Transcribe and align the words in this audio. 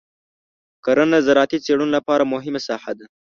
کرنه 0.85 1.17
د 1.21 1.25
زراعتي 1.27 1.57
څېړنو 1.65 1.93
لپاره 1.97 2.29
مهمه 2.33 2.59
ساحه 2.67 2.91
ده. 2.99 3.05